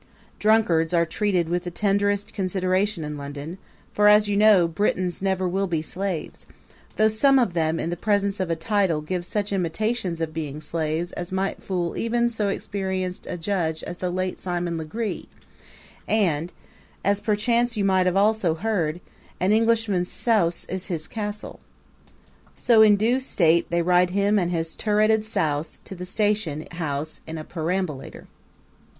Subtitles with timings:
[0.39, 3.59] Drunkards are treated with the tenderest consideration in London;
[3.93, 6.47] for, as you know, Britons never will be slaves
[6.95, 10.59] though some of them in the presence of a title give such imitations of being
[10.59, 15.27] slaves as might fool even so experienced a judge as the late Simon Legree;
[16.07, 16.51] and
[17.05, 19.01] as perchance you may also have heard
[19.39, 21.59] an Englishman's souse is his castle.
[22.55, 27.21] So in due state they ride him and his turreted souse to the station house
[27.27, 28.25] in a perambulator.